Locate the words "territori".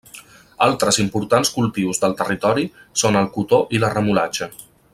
2.21-2.65